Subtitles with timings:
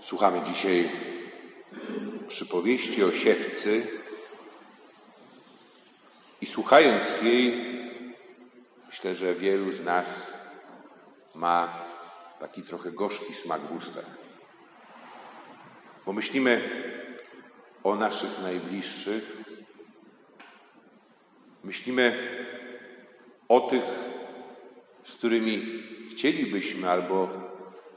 [0.00, 0.90] Słuchamy dzisiaj
[2.28, 3.86] przypowieści o siewcy
[6.40, 7.64] i słuchając jej,
[8.86, 10.32] myślę, że wielu z nas
[11.34, 11.72] ma
[12.38, 14.06] taki trochę gorzki smak w ustach.
[16.06, 16.60] Bo myślimy
[17.84, 19.42] o naszych najbliższych,
[21.64, 22.18] myślimy
[23.48, 23.84] o tych,
[25.04, 27.49] z którymi chcielibyśmy albo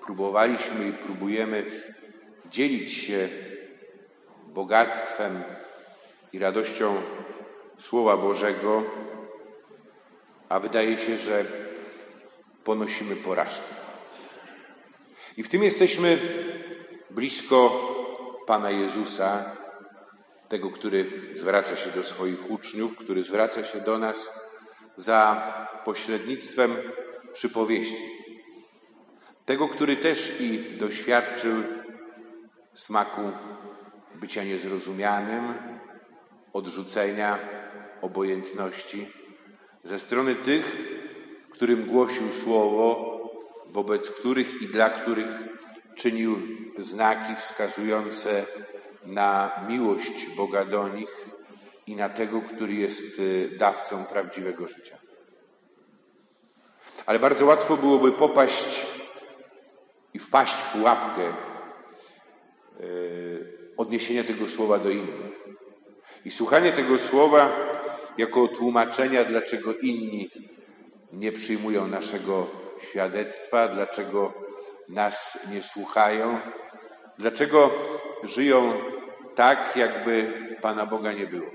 [0.05, 1.65] próbowaliśmy i próbujemy
[2.49, 3.29] dzielić się
[4.47, 5.43] bogactwem
[6.33, 7.01] i radością
[7.77, 8.83] Słowa Bożego,
[10.49, 11.45] a wydaje się, że
[12.63, 13.73] ponosimy porażkę.
[15.37, 16.17] I w tym jesteśmy
[17.09, 17.89] blisko
[18.45, 19.55] Pana Jezusa,
[20.49, 24.39] tego, który zwraca się do swoich uczniów, który zwraca się do nas
[24.97, 25.41] za
[25.85, 26.77] pośrednictwem
[27.33, 28.22] przypowieści.
[29.45, 31.53] Tego, który też i doświadczył
[32.73, 33.21] smaku
[34.15, 35.53] bycia niezrozumianym,
[36.53, 37.39] odrzucenia,
[38.01, 39.07] obojętności
[39.83, 40.77] ze strony tych,
[41.49, 43.19] którym głosił słowo,
[43.67, 45.29] wobec których i dla których
[45.95, 46.37] czynił
[46.77, 48.45] znaki wskazujące
[49.05, 51.29] na miłość Boga do nich
[51.87, 54.97] i na tego, który jest y, dawcą prawdziwego życia.
[57.05, 58.85] Ale bardzo łatwo byłoby popaść
[60.13, 61.33] i wpaść w pułapkę e,
[63.77, 65.43] odniesienia tego słowa do innych.
[66.25, 67.51] I słuchanie tego słowa
[68.17, 70.29] jako tłumaczenia, dlaczego inni
[71.13, 72.47] nie przyjmują naszego
[72.89, 74.33] świadectwa, dlaczego
[74.89, 76.39] nas nie słuchają,
[77.17, 77.71] dlaczego
[78.23, 78.73] żyją
[79.35, 81.51] tak, jakby Pana Boga nie było.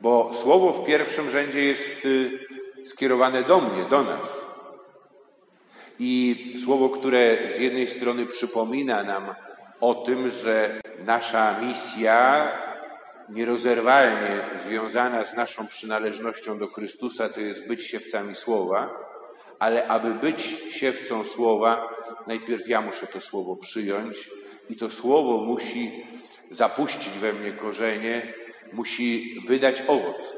[0.00, 2.30] Bo słowo w pierwszym rzędzie jest y,
[2.84, 4.49] skierowane do mnie, do nas.
[6.02, 9.34] I słowo, które z jednej strony przypomina nam
[9.80, 12.48] o tym, że nasza misja
[13.28, 18.90] nierozerwalnie związana z naszą przynależnością do Chrystusa to jest być siewcami słowa,
[19.58, 21.88] ale aby być siewcą słowa,
[22.26, 24.30] najpierw ja muszę to słowo przyjąć
[24.70, 26.04] i to słowo musi
[26.50, 28.34] zapuścić we mnie korzenie,
[28.72, 30.32] musi wydać owoc.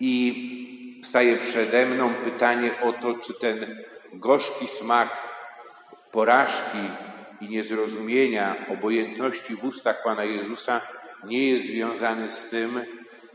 [0.00, 0.61] I
[1.02, 5.08] staje przede mną pytanie o to, czy ten gorzki smak
[6.10, 6.78] porażki
[7.40, 10.80] i niezrozumienia, obojętności w ustach Pana Jezusa
[11.24, 12.84] nie jest związany z tym,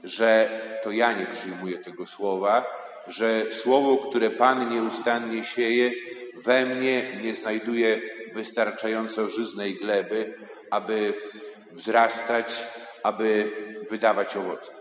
[0.03, 0.49] że
[0.83, 2.65] to ja nie przyjmuję tego słowa,
[3.07, 5.91] że słowo, które Pan nieustannie sieje,
[6.35, 8.01] we mnie nie znajduje
[8.33, 10.33] wystarczająco żyznej gleby,
[10.71, 11.13] aby
[11.71, 12.67] wzrastać,
[13.03, 13.51] aby
[13.89, 14.76] wydawać owoce.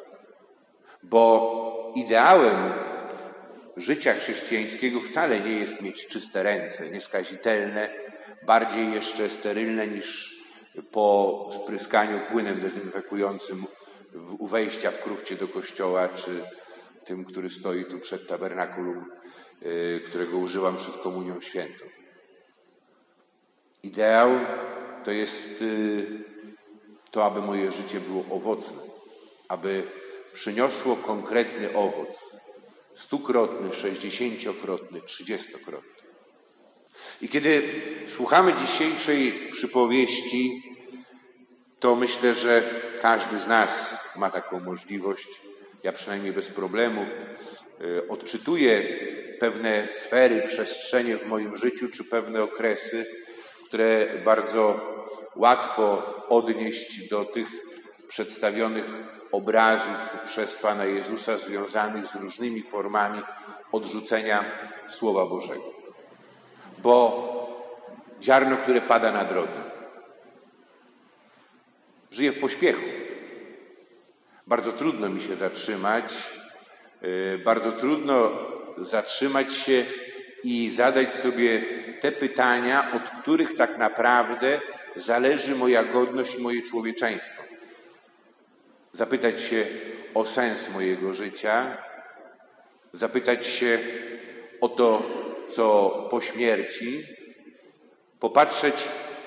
[1.11, 2.73] Bo ideałem
[3.77, 7.89] życia chrześcijańskiego wcale nie jest mieć czyste ręce, nieskazitelne,
[8.47, 10.37] bardziej jeszcze sterylne niż
[10.91, 13.67] po spryskaniu płynem dezynfekującym
[14.39, 16.31] u wejścia w kruchcie do kościoła, czy
[17.05, 19.11] tym, który stoi tu przed tabernakulum,
[19.63, 21.85] y, którego używam przed Komunią Świętą.
[23.83, 24.31] Ideał
[25.05, 26.07] to jest y,
[27.11, 28.79] to, aby moje życie było owocne,
[29.49, 29.83] aby
[30.37, 32.37] przyniosło konkretny owoc.
[32.95, 35.91] Stukrotny, sześćdziesięciokrotny, trzydziestokrotny.
[37.21, 40.63] I kiedy słuchamy dzisiejszej przypowieści,
[41.81, 42.63] to myślę, że
[43.03, 45.29] każdy z nas ma taką możliwość.
[45.83, 47.07] Ja przynajmniej bez problemu
[47.81, 48.83] y, odczytuję
[49.41, 53.07] pewne sfery, przestrzenie w moim życiu, czy pewne okresy,
[53.67, 54.81] które bardzo
[55.37, 57.49] łatwo odnieść do tych
[58.09, 58.85] przedstawionych
[59.33, 63.23] obrazów przez Pana Jezusa związanych z różnymi formami
[63.73, 64.45] odrzucenia
[64.89, 65.75] Słowa Bożego.
[66.79, 67.37] Bo
[68.23, 69.59] ziarno, które pada na drodze,
[72.11, 72.85] żyje w pośpiechu.
[74.47, 76.13] Bardzo trudno mi się zatrzymać,
[77.03, 78.31] y, bardzo trudno
[78.79, 79.85] zatrzymać się
[80.43, 81.63] i zadać sobie
[82.01, 84.61] te pytania, od których tak naprawdę
[84.97, 87.43] zależy moja godność i moje człowieczeństwo.
[88.97, 89.67] Zapytać się
[90.15, 91.77] o sens mojego życia,
[92.93, 93.79] zapytać się
[94.61, 95.03] o to,
[95.49, 97.07] co po śmierci,
[98.21, 98.75] popatrzeć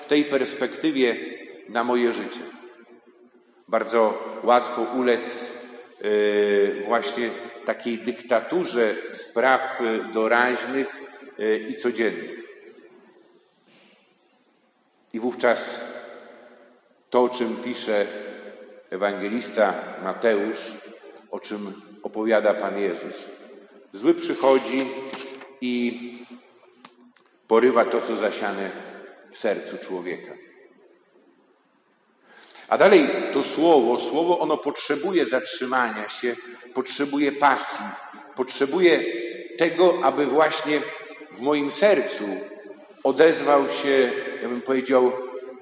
[0.00, 1.16] w tej perspektywie
[1.68, 2.40] na moje życie.
[3.68, 5.54] Bardzo łatwo ulec
[6.00, 7.30] yy, właśnie
[7.64, 9.80] takiej dyktaturze spraw
[10.12, 10.96] doraźnych
[11.38, 12.40] yy, i codziennych.
[15.12, 15.80] I wówczas
[17.10, 18.06] to, o czym pisze
[18.90, 20.72] ewangelista Mateusz,
[21.30, 23.28] o czym opowiada Pan Jezus.
[23.92, 24.86] Zły przychodzi
[25.60, 26.26] i
[27.48, 28.70] porywa to, co zasiane
[29.30, 30.32] w sercu człowieka.
[32.68, 36.36] A dalej to słowo, słowo ono potrzebuje zatrzymania się,
[36.74, 37.86] potrzebuje pasji,
[38.36, 39.04] potrzebuje
[39.58, 40.80] tego, aby właśnie
[41.32, 42.24] w moim sercu
[43.04, 44.10] odezwał się,
[44.42, 45.12] ja bym powiedział,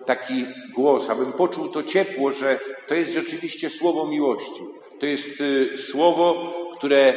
[0.08, 4.60] taki głos, abym poczuł to ciepło, że to jest rzeczywiście słowo miłości.
[5.00, 7.14] To jest y, słowo, które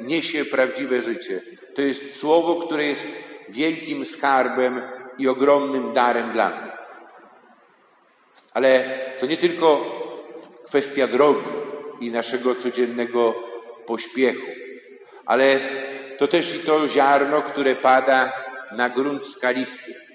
[0.00, 1.40] niesie prawdziwe życie.
[1.74, 3.08] To jest słowo, które jest
[3.48, 4.82] wielkim skarbem
[5.18, 6.72] i ogromnym darem dla mnie.
[8.54, 9.84] Ale to nie tylko
[10.64, 11.46] kwestia drogi
[12.00, 13.34] i naszego codziennego
[13.86, 14.46] pośpiechu,
[15.26, 15.60] ale
[16.18, 18.32] to też i to ziarno, które pada
[18.72, 20.05] na grunt skalisty,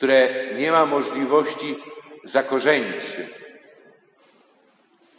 [0.00, 1.76] które nie ma możliwości
[2.24, 3.26] zakorzenić się.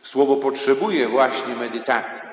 [0.02, 2.30] Słowo potrzebuje właśnie medytacji.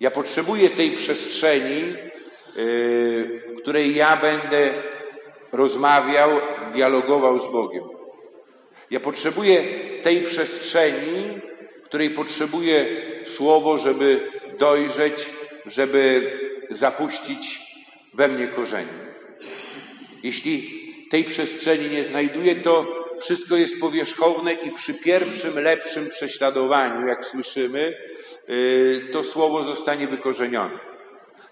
[0.00, 4.74] Ja potrzebuję tej przestrzeni, yy, w której ja będę
[5.52, 6.30] rozmawiał,
[6.72, 7.84] dialogował z Bogiem.
[8.90, 9.64] Ja potrzebuję
[10.02, 11.40] tej przestrzeni,
[11.84, 12.86] której potrzebuję
[13.24, 15.30] słowo, żeby dojrzeć,
[15.66, 16.32] żeby
[16.70, 17.60] zapuścić
[18.14, 19.08] we mnie korzenie.
[20.22, 22.86] Jeśli tej przestrzeni nie znajduję, to
[23.20, 27.96] wszystko jest powierzchowne i przy pierwszym lepszym prześladowaniu, jak słyszymy,
[28.48, 30.78] yy, to słowo zostanie wykorzenione.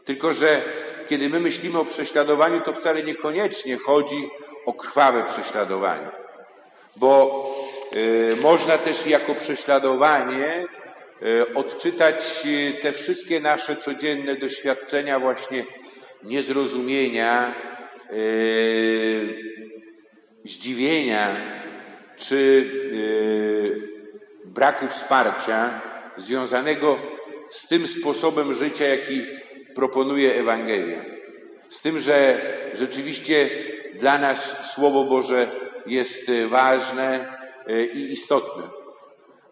[0.04, 0.62] Tylko, że
[1.08, 4.28] kiedy my myślimy o prześladowaniu, to wcale niekoniecznie chodzi
[4.66, 6.10] o krwawe prześladowanie,
[6.96, 7.46] bo
[7.92, 10.64] yy, można też jako prześladowanie
[11.20, 12.42] yy, odczytać
[12.82, 15.64] te wszystkie nasze codzienne doświadczenia właśnie
[16.22, 17.54] niezrozumienia,
[20.44, 21.36] zdziwienia
[22.16, 22.70] czy
[24.44, 25.80] braku wsparcia
[26.16, 26.98] związanego
[27.50, 29.26] z tym sposobem życia, jaki
[29.74, 31.04] proponuje Ewangelia.
[31.68, 32.40] Z tym, że
[32.74, 33.48] rzeczywiście
[33.94, 35.50] dla nas Słowo Boże
[35.86, 37.38] jest ważne
[37.94, 38.62] i istotne.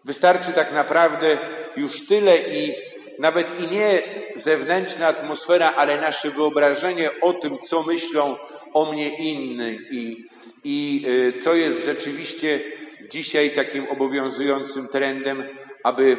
[0.05, 1.37] Wystarczy tak naprawdę
[1.77, 2.73] już tyle i
[3.19, 3.99] nawet i nie
[4.35, 8.35] zewnętrzna atmosfera, ale nasze wyobrażenie o tym, co myślą
[8.73, 10.25] o mnie inni i,
[10.63, 11.05] i
[11.43, 12.61] co jest rzeczywiście
[13.09, 15.43] dzisiaj takim obowiązującym trendem,
[15.83, 16.17] aby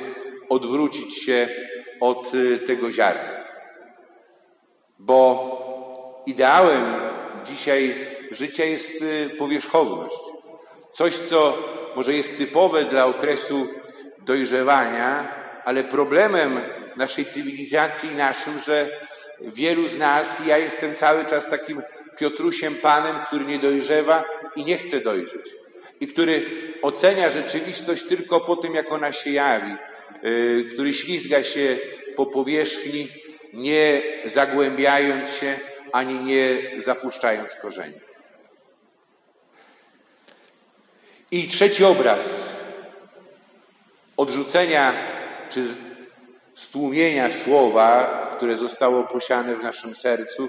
[0.48, 1.48] odwrócić się
[2.00, 2.32] od
[2.66, 3.44] tego ziarna.
[4.98, 6.94] Bo ideałem
[7.44, 9.04] dzisiaj życia jest
[9.38, 10.16] powierzchowność.
[10.92, 11.58] Coś, co
[11.96, 13.66] może jest typowe dla okresu
[14.18, 15.34] dojrzewania,
[15.64, 16.60] ale problemem
[16.96, 18.90] naszej cywilizacji naszym, że
[19.40, 21.82] wielu z nas, ja jestem cały czas takim
[22.18, 24.24] Piotrusiem Panem, który nie dojrzewa
[24.56, 25.46] i nie chce dojrzeć.
[26.00, 26.46] I który
[26.82, 29.76] ocenia rzeczywistość tylko po tym, jak ona się jawi,
[30.22, 31.78] yy, który ślizga się
[32.16, 33.08] po powierzchni,
[33.52, 35.58] nie zagłębiając się,
[35.92, 37.94] ani nie zapuszczając korzeni.
[41.30, 42.52] I trzeci obraz
[44.16, 44.94] odrzucenia
[45.50, 45.62] czy
[46.56, 50.48] stłumienia słowa, które zostało posiane w naszym sercu,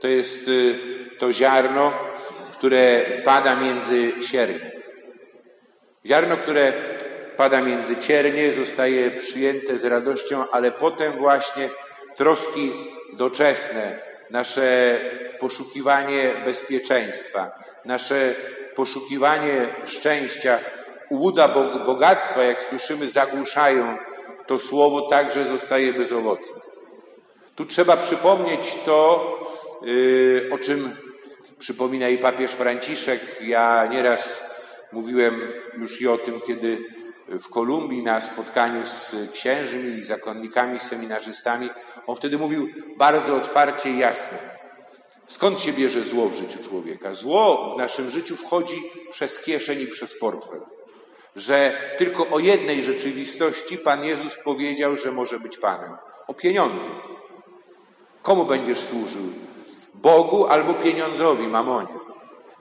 [0.00, 0.78] to jest y,
[1.18, 1.92] to ziarno,
[2.52, 4.72] które pada między siernie.
[6.06, 6.72] Ziarno, które
[7.36, 11.68] pada między ciernie, zostaje przyjęte z radością, ale potem właśnie
[12.16, 12.72] troski
[13.12, 13.98] doczesne,
[14.30, 14.98] nasze
[15.40, 17.50] poszukiwanie bezpieczeństwa,
[17.84, 18.34] nasze
[18.74, 20.58] poszukiwanie szczęścia,
[21.10, 21.48] ułuda
[21.86, 23.98] bogactwa, jak słyszymy, zagłuszają
[24.48, 26.60] to słowo także zostaje bezowocne.
[27.54, 29.34] Tu trzeba przypomnieć to,
[29.86, 30.96] y, o czym
[31.58, 33.20] przypomina i papież Franciszek.
[33.40, 34.44] Ja nieraz
[34.92, 36.78] mówiłem już i o tym, kiedy
[37.28, 41.70] w Kolumbii na spotkaniu z księżmi i zakonnikami, seminarzystami,
[42.06, 44.38] on wtedy mówił bardzo otwarcie i jasno.
[45.26, 47.14] Skąd się bierze zło w życiu człowieka?
[47.14, 50.77] Zło w naszym życiu wchodzi przez kieszeń i przez portfel
[51.36, 56.90] że tylko o jednej rzeczywistości Pan Jezus powiedział, że może być Panem o pieniądzu.
[58.22, 59.22] Komu będziesz służył?
[59.94, 61.98] Bogu albo pieniądzowi, mamonie.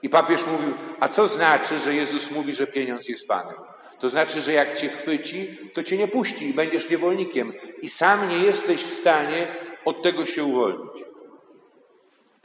[0.02, 3.56] I papież mówił, a co znaczy, że Jezus mówi, że pieniądz jest Panem?
[4.00, 7.54] To znaczy, że jak cię chwyci, to cię nie puści i będziesz niewolnikiem.
[7.82, 9.48] I sam nie jesteś w stanie
[9.86, 11.04] od tego się uwolnić.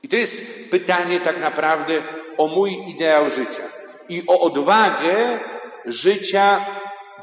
[0.02, 2.02] I to jest pytanie tak naprawdę
[2.38, 3.62] o mój ideał życia
[4.08, 5.40] i o odwagę
[5.86, 6.66] życia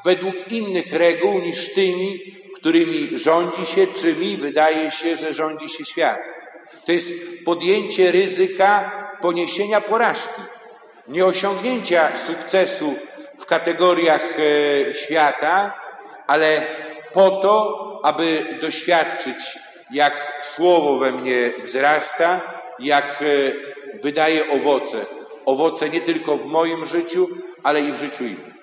[0.05, 2.19] według innych reguł niż tymi,
[2.55, 6.19] którymi rządzi się, czy mi wydaje się, że rządzi się świat.
[6.85, 7.13] To jest
[7.45, 10.41] podjęcie ryzyka poniesienia porażki,
[11.07, 12.95] nieosiągnięcia sukcesu
[13.37, 15.73] w kategoriach e, świata,
[16.27, 16.61] ale
[17.13, 19.59] po to, aby doświadczyć,
[19.93, 22.41] jak słowo we mnie wzrasta,
[22.79, 23.25] jak e,
[24.01, 25.05] wydaje owoce,
[25.49, 27.29] owoce nie tylko w moim życiu,
[27.63, 28.59] ale i w życiu innych.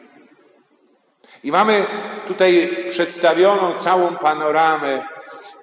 [1.44, 1.86] I mamy
[2.26, 5.02] tutaj przedstawioną całą panoramę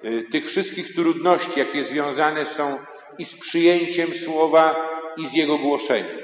[0.04, 2.78] y, tych wszystkich trudności, jakie związane są
[3.18, 6.18] i z przyjęciem słowa, i z jego głoszeniem.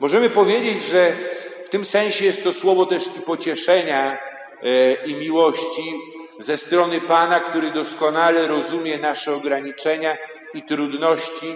[0.00, 1.16] Możemy powiedzieć, że
[1.64, 4.18] w tym sensie jest to słowo też i pocieszenia
[4.64, 5.94] y, i miłości
[6.38, 10.16] ze strony Pana, który doskonale rozumie nasze ograniczenia
[10.54, 11.46] i trudności,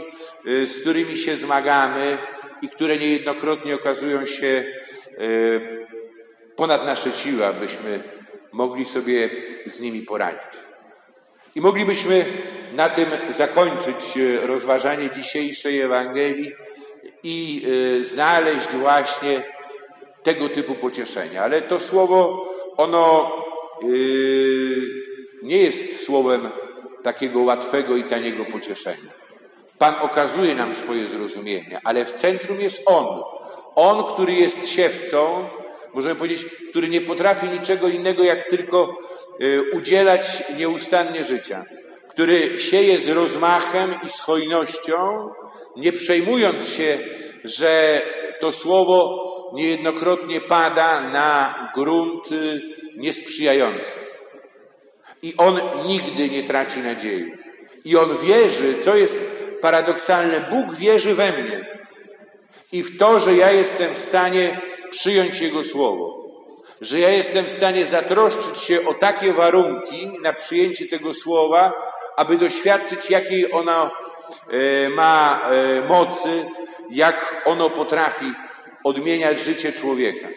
[0.46, 2.18] y, z którymi się zmagamy
[2.62, 4.64] i które niejednokrotnie okazują się
[6.56, 8.00] ponad nasze siły, abyśmy
[8.52, 9.30] mogli sobie
[9.66, 10.70] z nimi poradzić.
[11.54, 12.24] I moglibyśmy
[12.76, 16.52] na tym zakończyć e, rozważanie dzisiejszej Ewangelii
[17.22, 17.66] i
[17.98, 19.42] e, znaleźć właśnie
[20.22, 21.42] tego typu pocieszenia.
[21.42, 22.42] Ale to słowo,
[22.76, 23.32] ono
[23.82, 23.86] e,
[25.42, 26.48] nie jest słowem
[27.02, 29.19] takiego łatwego i taniego pocieszenia.
[29.80, 33.22] Pan okazuje nam swoje zrozumienie, ale w centrum jest On.
[33.74, 35.48] On, który jest siewcą,
[35.94, 38.98] możemy powiedzieć, który nie potrafi niczego innego, jak tylko
[39.42, 41.64] y, udzielać nieustannie życia,
[42.08, 45.30] który sieje z rozmachem i z hojnością,
[45.76, 46.98] nie przejmując się,
[47.44, 48.02] że
[48.40, 52.60] to słowo niejednokrotnie pada na grunt y,
[52.96, 53.98] niesprzyjający.
[55.22, 57.32] I on nigdy nie traci nadziei.
[57.84, 61.80] I on wierzy, co jest paradoksalne, Bóg wierzy we mnie.
[62.72, 66.20] I w to, że ja jestem w stanie przyjąć Jego słowo.
[66.80, 71.72] Że ja jestem w stanie zatroszczyć się o takie warunki na przyjęcie tego słowa,
[72.16, 73.90] aby doświadczyć, jakiej ono
[74.50, 76.44] e, ma e, mocy,
[76.90, 78.32] jak ono potrafi
[78.84, 80.28] odmieniać życie człowieka.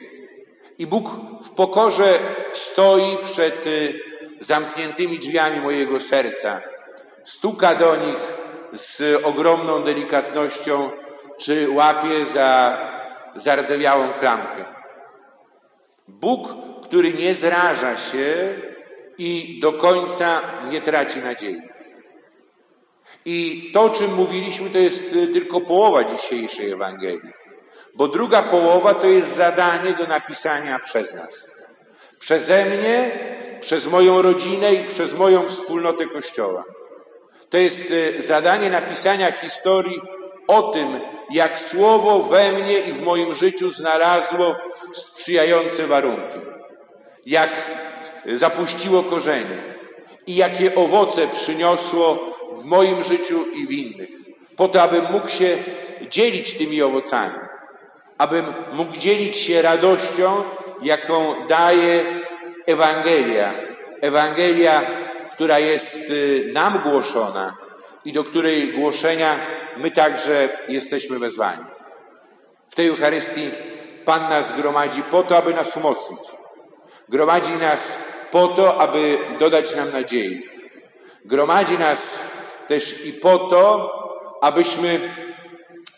[0.80, 1.10] I Bóg
[1.44, 2.20] w pokorze
[2.54, 3.70] stoi przed e,
[4.40, 6.62] zamkniętymi drzwiami mojego serca,
[7.24, 8.33] stuka do nich
[8.74, 10.92] z ogromną delikatnością,
[11.38, 12.78] czy łapie za
[13.36, 14.66] zardzewiałą klamkę.
[16.08, 16.48] Bóg,
[16.84, 18.56] który nie zraża się
[19.18, 21.62] i do końca nie traci nadziei.
[23.26, 27.34] I to, o czym mówiliśmy, to jest y, tylko połowa dzisiejszej Ewangelii.
[27.96, 31.48] Bo druga połowa to jest zadanie do napisania przez nas.
[32.20, 33.12] Przeze mnie,
[33.62, 36.64] przez moją rodzinę i przez moją wspólnotę Kościoła.
[37.54, 40.02] To jest y, zadanie napisania historii
[40.48, 41.00] o tym,
[41.32, 44.56] jak słowo we mnie i w moim życiu znalazło
[44.94, 46.40] sprzyjające warunki,
[47.26, 47.50] jak
[48.26, 49.58] zapuściło korzenie
[50.28, 52.20] i jakie owoce przyniosło
[52.56, 54.10] w moim życiu i w innych,
[54.58, 55.58] po to, abym mógł się
[56.10, 57.40] dzielić tymi owocami,
[58.18, 60.44] abym mógł dzielić się radością,
[60.84, 62.04] jaką daje
[62.68, 63.54] Ewangelia.
[64.02, 64.82] Ewangelia,
[65.34, 67.58] która jest y, nam głoszona
[68.06, 69.40] i do której głoszenia
[69.78, 71.66] my także jesteśmy wezwani.
[72.70, 73.52] W tej Eucharystii
[74.06, 76.20] Pan nas gromadzi po to, aby nas umocnić.
[77.10, 77.98] Gromadzi nas
[78.32, 80.44] po to, aby dodać nam nadziei.
[81.26, 82.20] Gromadzi nas
[82.68, 83.90] też i po to,
[84.42, 85.00] abyśmy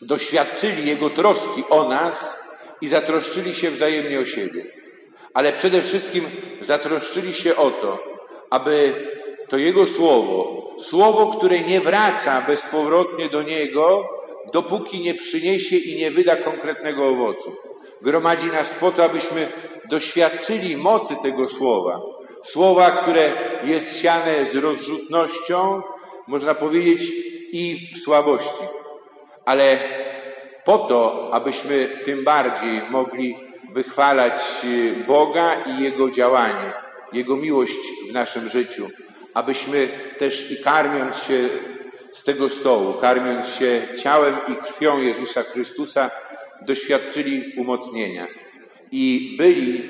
[0.01, 2.43] doświadczyli Jego troski o nas
[2.81, 4.65] i zatroszczyli się wzajemnie o siebie.
[5.33, 6.25] Ale przede wszystkim
[6.61, 8.03] zatroszczyli się o to,
[8.49, 8.93] aby
[9.49, 14.09] to Jego Słowo, Słowo, które nie wraca bezpowrotnie do Niego,
[14.53, 17.55] dopóki nie przyniesie i nie wyda konkretnego owocu.
[18.01, 19.47] Gromadzi nas po to, abyśmy
[19.89, 22.01] doświadczyli mocy tego Słowa.
[22.43, 23.33] Słowa, które
[23.63, 25.81] jest siane z rozrzutnością,
[26.27, 27.11] można powiedzieć,
[27.51, 28.63] i w słabości.
[29.45, 29.79] Ale
[30.65, 33.37] po to, abyśmy tym bardziej mogli
[33.73, 34.41] wychwalać
[35.07, 36.73] Boga i Jego działanie,
[37.13, 38.89] Jego miłość w naszym życiu
[39.35, 39.87] abyśmy
[40.17, 41.49] też i karmiąc się
[42.11, 46.11] z tego stołu, karmiąc się ciałem i krwią Jezusa Chrystusa,
[46.61, 48.27] doświadczyli umocnienia
[48.91, 49.89] i byli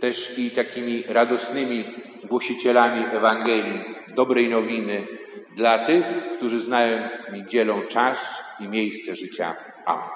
[0.00, 1.84] też i takimi radosnymi
[2.24, 3.80] głosicielami Ewangelii,
[4.14, 5.06] dobrej nowiny
[5.56, 6.04] dla tych,
[6.36, 6.98] którzy znają
[7.34, 9.56] i dzielą czas i miejsce życia.
[9.84, 10.13] Amen.